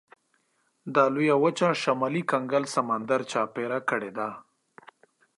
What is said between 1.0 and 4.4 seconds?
لویه وچه شمالي کنګل سمندر چاپېره کړې ده.